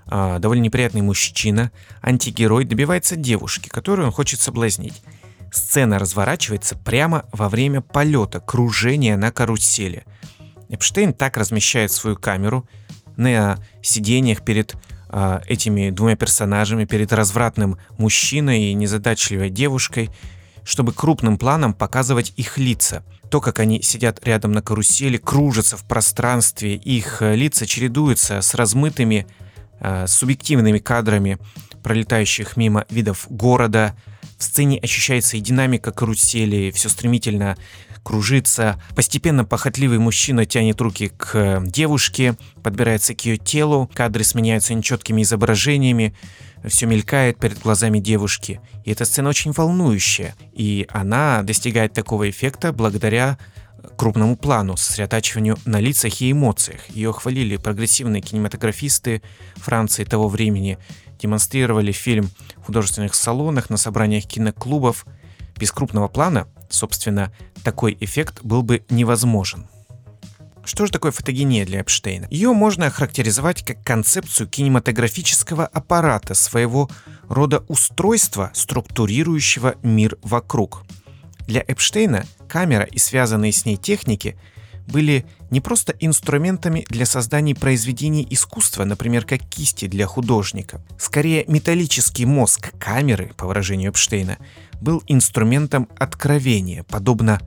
[0.08, 1.72] э, довольно неприятный мужчина,
[2.02, 5.02] антигерой, добивается девушки, которую он хочет соблазнить.
[5.54, 10.04] Сцена разворачивается прямо во время полета, кружения на карусели.
[10.70, 12.68] Эпштейн так размещает свою камеру
[13.18, 14.76] на сиденьях перед
[15.10, 20.10] э, этими двумя персонажами, перед развратным мужчиной и незадачливой девушкой,
[20.64, 23.04] чтобы крупным планом показывать их лица.
[23.30, 28.56] То, как они сидят рядом на карусели, кружатся в пространстве, их э, лица чередуются с
[28.56, 29.28] размытыми,
[29.80, 31.38] э, субъективными кадрами
[31.84, 33.96] пролетающих мимо видов города,
[34.44, 37.58] в сцене ощущается и динамика карусели, все стремительно
[38.04, 38.78] кружится.
[38.94, 46.14] Постепенно похотливый мужчина тянет руки к девушке, подбирается к ее телу, кадры сменяются нечеткими изображениями,
[46.68, 48.60] все мелькает перед глазами девушки.
[48.84, 53.38] И эта сцена очень волнующая, и она достигает такого эффекта благодаря
[53.98, 56.90] крупному плану, сосредотачиванию на лицах и эмоциях.
[56.90, 59.22] Ее хвалили прогрессивные кинематографисты
[59.56, 60.78] Франции того времени,
[61.24, 65.06] демонстрировали фильм в художественных салонах, на собраниях киноклубов.
[65.58, 67.34] Без крупного плана, собственно,
[67.64, 69.68] такой эффект был бы невозможен.
[70.66, 72.28] Что же такое фотогения для Эпштейна?
[72.30, 76.90] Ее можно охарактеризовать как концепцию кинематографического аппарата, своего
[77.28, 80.84] рода устройства, структурирующего мир вокруг.
[81.48, 84.38] Для Эпштейна камера и связанные с ней техники
[84.88, 90.82] были не просто инструментами для создания произведений искусства, например, как кисти для художника.
[90.98, 94.40] Скорее, металлический мозг камеры, по выражению Эпштейна,
[94.82, 97.40] был инструментом откровения, подобно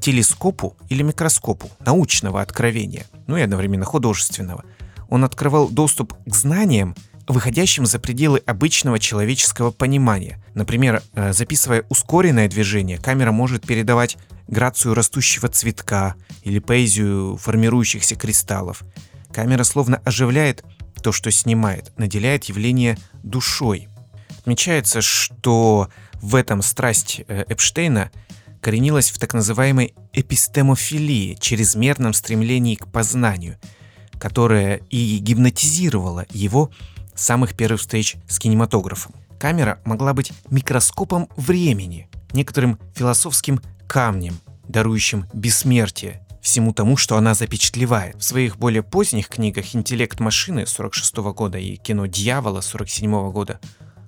[0.00, 4.64] телескопу или микроскопу, научного откровения, ну и одновременно художественного.
[5.10, 6.96] Он открывал доступ к знаниям,
[7.32, 10.42] выходящим за пределы обычного человеческого понимания.
[10.54, 14.16] Например, э, записывая ускоренное движение, камера может передавать
[14.48, 18.82] грацию растущего цветка или поэзию формирующихся кристаллов.
[19.32, 20.64] Камера словно оживляет
[21.02, 23.88] то, что снимает, наделяет явление душой.
[24.40, 28.10] Отмечается, что в этом страсть э, Эпштейна
[28.60, 33.58] коренилась в так называемой эпистемофилии, чрезмерном стремлении к познанию,
[34.18, 36.70] которое и гипнотизировало его
[37.20, 39.14] самых первых встреч с кинематографом.
[39.38, 48.16] Камера могла быть микроскопом времени, некоторым философским камнем, дарующим бессмертие всему тому, что она запечатлевает.
[48.16, 53.60] В своих более поздних книгах «Интеллект машины» 46 года и «Кино дьявола» 47 года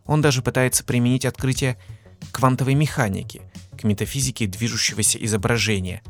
[0.06, 1.76] он даже пытается применить открытие
[2.30, 3.42] квантовой механики
[3.78, 6.02] к метафизике движущегося изображения.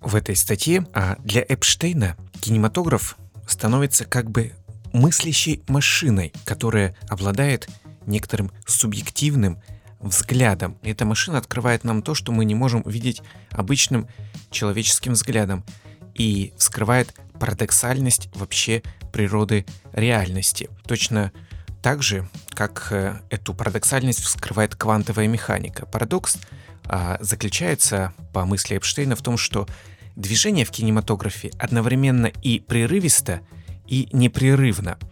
[0.00, 3.16] В этой статье а для Эпштейна кинематограф
[3.46, 4.52] становится как бы
[4.98, 7.68] мыслящей машиной, которая обладает
[8.06, 9.60] некоторым субъективным
[10.00, 10.78] взглядом.
[10.82, 14.08] эта машина открывает нам то, что мы не можем видеть обычным
[14.50, 15.64] человеческим взглядом
[16.14, 18.82] и вскрывает парадоксальность вообще
[19.12, 20.68] природы реальности.
[20.86, 21.32] Точно
[21.82, 25.86] так же, как э, эту парадоксальность вскрывает квантовая механика.
[25.86, 26.36] Парадокс
[26.84, 29.68] а, заключается, по мысли Эпштейна, в том, что
[30.16, 33.40] движение в кинематографе одновременно и прерывисто,
[33.88, 34.98] и непрерывно–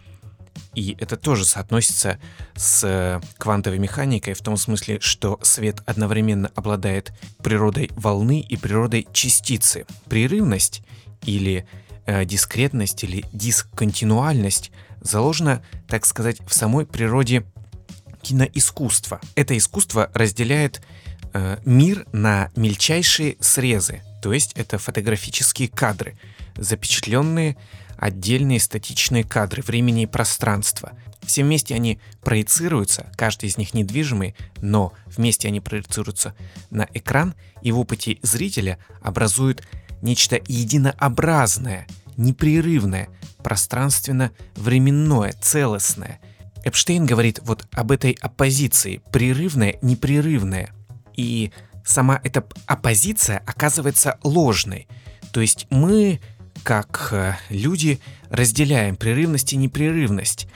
[0.76, 2.18] и это тоже соотносится
[2.54, 9.08] с э, квантовой механикой в том смысле, что свет одновременно обладает природой волны и природой
[9.12, 9.86] частицы.
[10.06, 10.82] Прерывность
[11.22, 11.66] или
[12.04, 17.44] э, дискретность или дисконтинуальность заложена, так сказать, в самой природе
[18.20, 19.20] киноискусства.
[19.34, 20.82] Это искусство разделяет
[21.32, 26.18] э, мир на мельчайшие срезы, то есть это фотографические кадры,
[26.56, 27.56] запечатленные
[27.98, 30.92] отдельные статичные кадры времени и пространства.
[31.22, 36.34] Все вместе они проецируются, каждый из них недвижимый, но вместе они проецируются
[36.70, 39.66] на экран и в опыте зрителя образуют
[40.02, 43.08] нечто единообразное, непрерывное,
[43.42, 46.20] пространственно-временное, целостное.
[46.64, 50.72] Эпштейн говорит вот об этой оппозиции, прерывное, непрерывное.
[51.14, 51.52] И
[51.84, 54.88] сама эта оппозиция оказывается ложной.
[55.32, 56.20] То есть мы,
[56.62, 60.48] как э, люди, разделяем прерывность и непрерывность.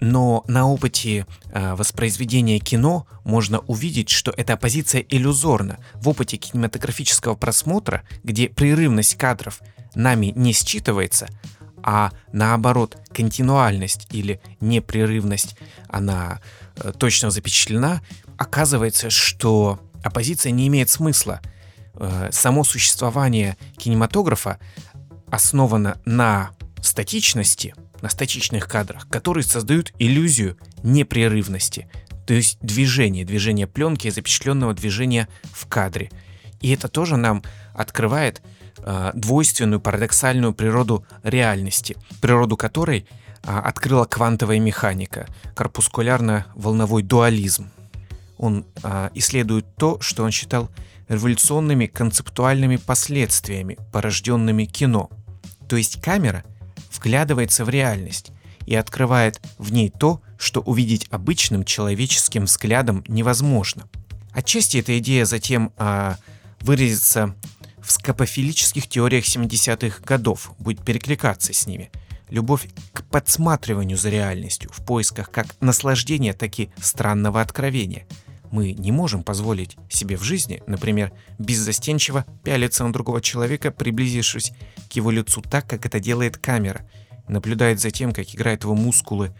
[0.00, 5.78] Но на опыте э, воспроизведения кино можно увидеть, что эта оппозиция иллюзорна.
[5.94, 9.60] В опыте кинематографического просмотра, где прерывность кадров
[9.94, 11.28] нами не считывается,
[11.82, 15.56] а наоборот континуальность или непрерывность,
[15.88, 16.40] она
[16.76, 18.02] э, точно запечатлена,
[18.36, 21.40] оказывается, что оппозиция не имеет смысла.
[22.32, 24.58] Само существование кинематографа
[25.34, 31.88] основано на статичности, на статичных кадрах, которые создают иллюзию непрерывности,
[32.26, 36.10] то есть движение, движение пленки, запечатленного движения в кадре.
[36.60, 37.42] И это тоже нам
[37.74, 38.42] открывает
[38.78, 43.00] э, двойственную, парадоксальную природу реальности, природу которой
[43.42, 47.70] э, открыла квантовая механика, корпускулярно-волновой дуализм.
[48.38, 50.70] Он э, исследует то, что он считал
[51.08, 55.10] революционными концептуальными последствиями, порожденными кино.
[55.68, 56.44] То есть камера
[56.92, 58.32] вглядывается в реальность
[58.66, 63.88] и открывает в ней то, что увидеть обычным человеческим взглядом невозможно.
[64.32, 66.16] Отчасти эта идея затем а,
[66.60, 67.34] выразится
[67.80, 71.90] в скопофилических теориях 70-х годов, будет перекликаться с ними.
[72.30, 78.06] Любовь к подсматриванию за реальностью в поисках как наслаждения, так и странного откровения–
[78.54, 84.52] мы не можем позволить себе в жизни, например, беззастенчиво пялиться на другого человека, приблизившись
[84.88, 86.88] к его лицу так, как это делает камера,
[87.26, 89.34] наблюдает за тем, как играют его мускулы,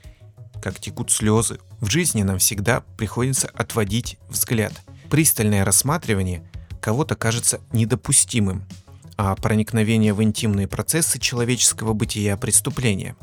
[0.61, 1.61] как текут слезы.
[1.81, 4.73] В жизни нам всегда приходится отводить взгляд.
[5.11, 6.43] Пристальное рассматривание
[6.81, 8.65] кого-то кажется недопустимым,
[9.17, 13.17] а проникновение в интимные процессы человеческого бытия преступлением.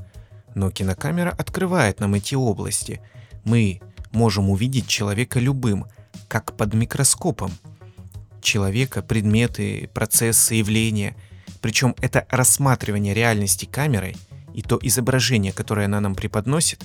[0.56, 3.02] Но кинокамера открывает нам эти области.
[3.44, 5.86] Мы можем увидеть человека любым,
[6.28, 7.52] как под микроскопом.
[8.42, 11.16] Человека, предметы, процессы, явления.
[11.62, 14.16] Причем это рассматривание реальности камерой
[14.54, 16.84] и то изображение, которое она нам преподносит,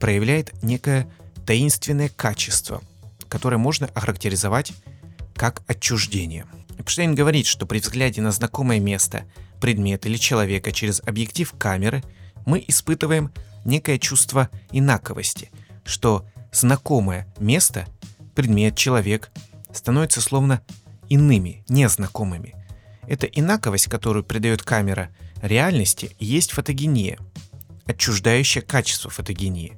[0.00, 1.08] проявляет некое
[1.46, 2.82] таинственное качество,
[3.28, 4.72] которое можно охарактеризовать
[5.34, 6.46] как отчуждение.
[6.78, 9.24] Эпштейн говорит, что при взгляде на знакомое место,
[9.60, 12.02] предмет или человека через объектив камеры
[12.44, 13.32] мы испытываем
[13.64, 15.50] некое чувство инаковости,
[15.84, 17.86] что знакомое место,
[18.34, 19.30] предмет, человек
[19.72, 20.62] становятся словно
[21.08, 22.54] иными, незнакомыми.
[23.06, 25.10] Эта инаковость, которую придает камера
[25.42, 27.18] реальности, есть фотогения,
[27.84, 29.76] отчуждающее качество фотогении.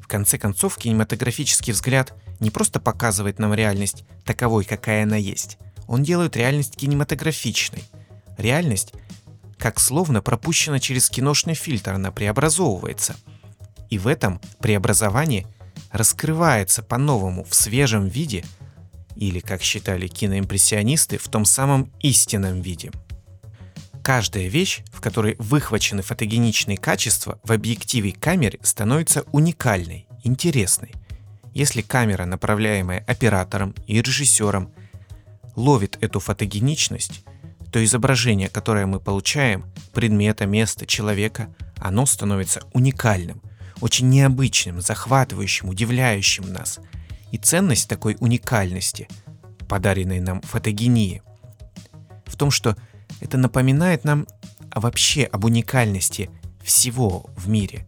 [0.00, 5.58] В конце концов, кинематографический взгляд не просто показывает нам реальность таковой, какая она есть.
[5.86, 7.84] Он делает реальность кинематографичной.
[8.38, 8.92] Реальность,
[9.58, 13.16] как словно пропущена через киношный фильтр, она преобразовывается.
[13.90, 15.46] И в этом преобразовании–
[15.92, 18.44] раскрывается по-новому в свежем виде,
[19.16, 22.90] или, как считали киноимпрессионисты, в том самом истинном виде.
[24.02, 30.94] Каждая вещь, в которой выхвачены фотогеничные качества в объективе камеры, становится уникальной, интересной.
[31.52, 34.72] Если камера, направляемая оператором и режиссером,
[35.54, 37.24] ловит эту фотогеничность,
[37.70, 43.42] то изображение, которое мы получаем, предмета, места, человека, оно становится уникальным,
[43.80, 46.78] очень необычным, захватывающим, удивляющим нас.
[47.32, 49.08] И ценность такой уникальности,
[49.68, 51.22] подаренной нам фотогении,
[52.26, 52.76] в том, что
[53.20, 54.26] это напоминает нам
[54.74, 56.30] вообще об уникальности
[56.62, 57.86] всего в мире,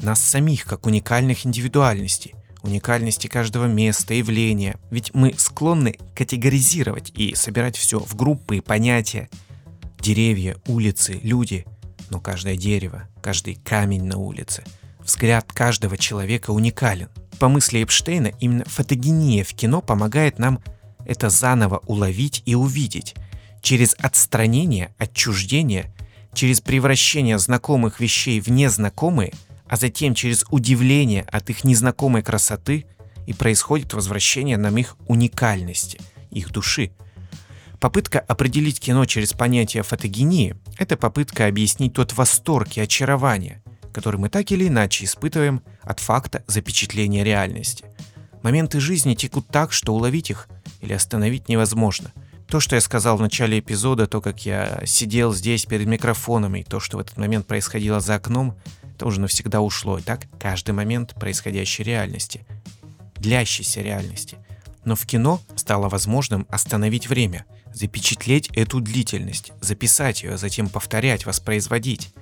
[0.00, 4.76] нас самих как уникальных индивидуальностей, уникальности каждого места, явления.
[4.90, 9.28] Ведь мы склонны категоризировать и собирать все в группы и понятия.
[10.00, 11.64] Деревья, улицы, люди.
[12.10, 14.64] Но каждое дерево, каждый камень на улице–
[15.06, 17.08] Взгляд каждого человека уникален.
[17.38, 20.60] По мысли Эпштейна, именно фотогения в кино помогает нам
[21.04, 23.14] это заново уловить и увидеть.
[23.62, 25.94] Через отстранение, отчуждение,
[26.34, 29.32] через превращение знакомых вещей в незнакомые,
[29.68, 32.86] а затем через удивление от их незнакомой красоты
[33.28, 36.00] и происходит возвращение нам их уникальности,
[36.32, 36.90] их души.
[37.78, 43.62] Попытка определить кино через понятие фотогении– это попытка объяснить тот восторг и очарование,
[43.96, 47.86] который мы так или иначе испытываем от факта запечатления реальности.
[48.42, 50.48] Моменты жизни текут так, что уловить их
[50.82, 52.12] или остановить невозможно.
[52.46, 56.62] То, что я сказал в начале эпизода, то, как я сидел здесь перед микрофоном, и
[56.62, 58.54] то, что в этот момент происходило за окном,
[58.94, 59.96] это уже навсегда ушло.
[59.96, 62.44] И так каждый момент происходящей реальности,
[63.14, 64.36] длящейся реальности.
[64.84, 71.24] Но в кино стало возможным остановить время, запечатлеть эту длительность, записать ее, а затем повторять,
[71.24, 72.12] воспроизводить.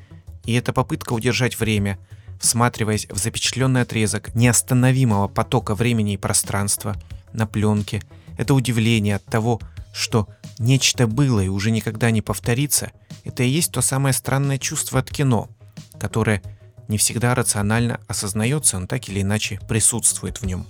[0.44, 1.98] И эта попытка удержать время,
[2.40, 6.94] всматриваясь в запечатленный отрезок неостановимого потока времени и пространства
[7.32, 8.02] на пленке,
[8.36, 9.60] это удивление от того,
[9.94, 10.28] что
[10.58, 12.90] нечто было и уже никогда не повторится,
[13.24, 15.48] это и есть то самое странное чувство от кино,
[15.98, 16.42] которое
[16.88, 20.66] не всегда рационально осознается, но так или иначе присутствует в нем.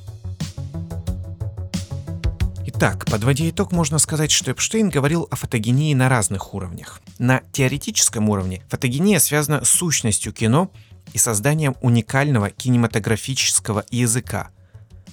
[2.66, 7.02] Итак, подводя итог, можно сказать, что Эпштейн говорил о фотогении на разных уровнях.
[7.18, 10.70] На теоретическом уровне фотогения связана с сущностью кино
[11.12, 14.48] и созданием уникального кинематографического языка.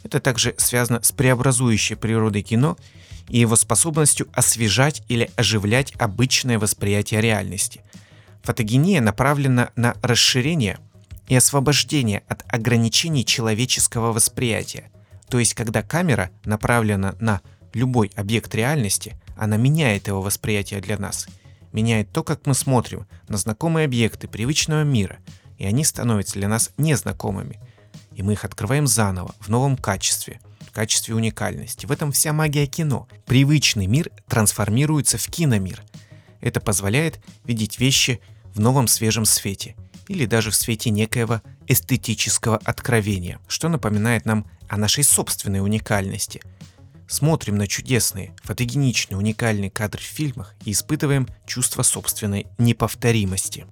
[0.04, 2.78] Это также связано с преобразующей природой кино
[3.28, 7.82] и его способностью освежать или оживлять обычное восприятие реальности.
[8.44, 10.80] Фотогения направлена на расширение
[11.28, 14.90] и освобождение от ограничений человеческого восприятия–
[15.32, 17.40] то есть, когда камера направлена на
[17.74, 21.26] любой объект реальности, она меняет его восприятие для нас,
[21.72, 25.20] меняет то, как мы смотрим на знакомые объекты привычного мира,
[25.58, 27.62] и они становятся для нас незнакомыми.
[28.14, 31.86] И мы их открываем заново, в новом качестве, в качестве уникальности.
[31.86, 33.08] В этом вся магия кино.
[33.26, 35.82] Привычный мир трансформируется в киномир.
[36.42, 38.20] Это позволяет видеть вещи
[38.54, 39.78] в новом свежем свете
[40.10, 46.42] или даже в свете некоего эстетического откровения, что напоминает нам о нашей собственной уникальности.
[47.08, 53.66] Смотрим на чудесные, фотогеничные, уникальные кадры в фильмах и испытываем чувство собственной неповторимости.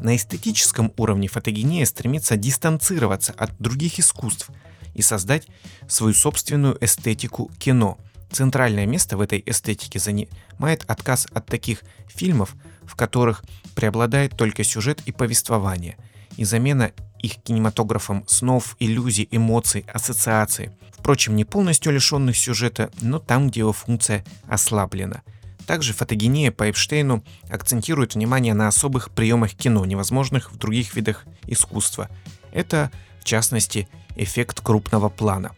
[0.00, 4.50] На эстетическом уровне фотогения стремится дистанцироваться от других искусств
[4.94, 5.48] и создать
[5.88, 7.98] свою собственную эстетику кино.
[8.30, 12.54] Центральное место в этой эстетике занимает отказ от таких фильмов,
[12.84, 15.96] в которых преобладает только сюжет и повествование,
[16.36, 20.70] и замена их кинематографом снов, иллюзий, эмоций, ассоциаций.
[20.92, 25.22] Впрочем, не полностью лишенных сюжета, но там, где его функция ослаблена.
[25.66, 32.08] Также фотогения по Эпштейну акцентирует внимание на особых приемах кино, невозможных в других видах искусства.
[32.52, 35.54] Это, в частности, эффект крупного плана.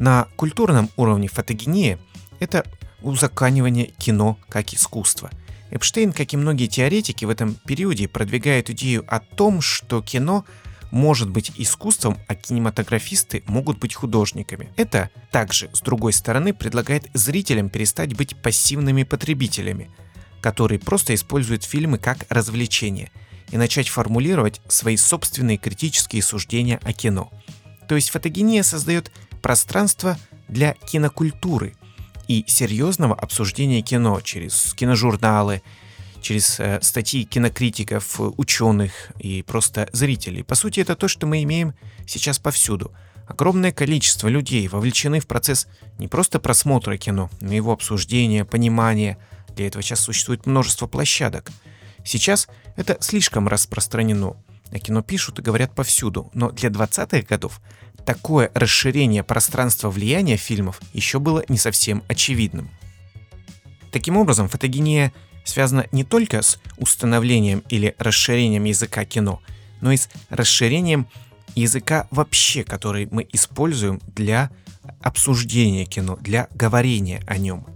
[0.00, 2.00] На культурном уровне фотогения
[2.40, 2.66] это
[3.00, 5.30] узаканивание кино как искусства–
[5.70, 10.44] Эпштейн, как и многие теоретики в этом периоде, продвигает идею о том, что кино
[10.90, 14.72] может быть искусством, а кинематографисты могут быть художниками.
[14.76, 19.90] Это также, с другой стороны, предлагает зрителям перестать быть пассивными потребителями,
[20.40, 23.12] которые просто используют фильмы как развлечение,
[23.52, 27.30] и начать формулировать свои собственные критические суждения о кино.
[27.88, 30.18] То есть фотогения создает пространство
[30.48, 31.74] для кинокультуры,
[32.30, 35.62] и серьезного обсуждения кино через киножурналы,
[36.22, 40.44] через э, статьи кинокритиков, ученых и просто зрителей.
[40.44, 41.74] По сути, это то, что мы имеем
[42.06, 42.92] сейчас повсюду.
[43.26, 45.66] Огромное количество людей вовлечены в процесс
[45.98, 49.18] не просто просмотра кино, но и его обсуждения, понимания.
[49.56, 51.50] Для этого сейчас существует множество площадок.
[52.04, 54.36] Сейчас это слишком распространено.
[54.72, 57.60] О кино пишут и говорят повсюду, но для 20-х годов
[58.04, 62.70] такое расширение пространства влияния фильмов еще было не совсем очевидным.
[63.90, 65.12] Таким образом, фотогения
[65.44, 69.40] связана не только с установлением или расширением языка кино,
[69.80, 71.08] но и с расширением
[71.56, 74.50] языка вообще, который мы используем для
[75.02, 77.66] обсуждения кино, для говорения о нем.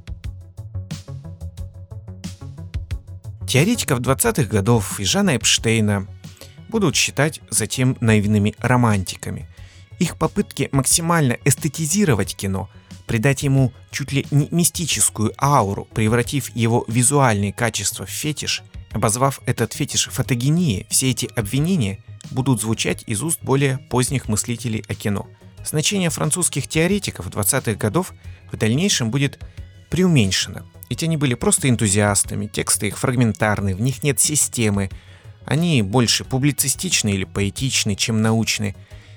[3.48, 6.06] Теоретиков 20-х годов и Жана Эпштейна
[6.68, 9.48] будут считать затем наивными романтиками–
[9.98, 12.68] их попытки максимально эстетизировать кино,
[13.06, 18.62] придать ему чуть ли не мистическую ауру, превратив его визуальные качества в фетиш,
[18.92, 24.94] обозвав этот фетиш фотогенией, все эти обвинения будут звучать из уст более поздних мыслителей о
[24.94, 25.28] кино.
[25.64, 28.12] Значение французских теоретиков 20-х годов
[28.50, 29.38] в дальнейшем будет
[29.90, 34.90] преуменьшено, ведь они были просто энтузиастами, тексты их фрагментарны, в них нет системы,
[35.46, 38.74] они больше публицистичны или поэтичны, чем научны,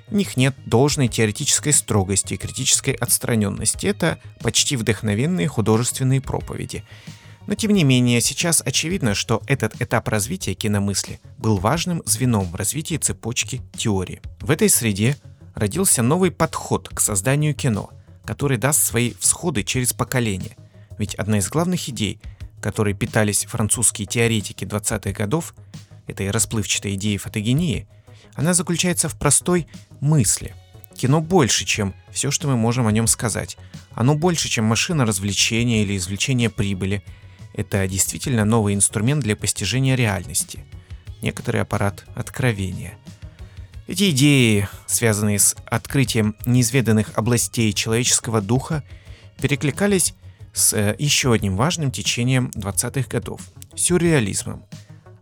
[0.08, 3.88] в них нет должной теоретической строгости и критической отстраненности.
[3.88, 6.84] Это почти вдохновенные художественные проповеди.
[7.46, 12.56] Но тем не менее, сейчас очевидно, что этот этап развития киномысли был важным звеном в
[12.56, 14.22] развитии цепочки теории.
[14.40, 15.18] В этой среде
[15.56, 17.90] родился новый подход к созданию кино,
[18.26, 20.58] который даст свои всходы через поколения.
[20.98, 22.20] Ведь одна из главных идей,
[22.62, 25.54] которой питались французские теоретики 20-х годов,
[26.08, 27.88] этой расплывчатой идеи фотогении,
[28.36, 29.68] она заключается в простой
[30.00, 30.56] мысли.
[30.96, 33.58] Кино больше, чем все, что мы можем о нем сказать.
[33.92, 37.04] Оно больше, чем машина развлечения или извлечения прибыли.
[37.54, 40.64] Это действительно новый инструмент для постижения реальности.
[41.22, 42.98] Некоторый аппарат откровения.
[43.88, 48.84] Эти идеи, связанные с открытием неизведанных областей человеческого духа,
[49.40, 50.14] перекликались
[50.54, 53.42] с э, еще одним важным течением 20-х годов–
[53.76, 54.66] сюрреализмом.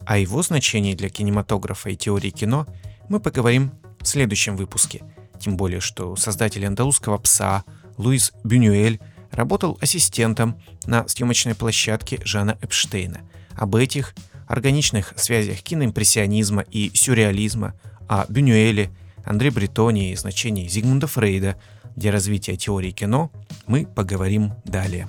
[0.06, 2.68] О его значении для кинематографа и теории кино
[3.10, 5.04] мы поговорим в следующем выпуске.
[5.40, 7.64] Тем более, что создатель андалузского пса
[7.98, 9.00] Луис Бюнюэль
[9.32, 13.22] работал ассистентом на съемочной площадке Жана Эпштейна.
[13.56, 14.14] Об этих
[14.48, 17.74] органичных связях киноимпрессионизма и сюрреализма,
[18.08, 18.92] о Бюнюэле,
[19.24, 21.60] Андре Бретоне и значении Зигмунда Фрейда
[21.96, 23.32] для развития теории кино
[23.66, 25.08] мы поговорим далее.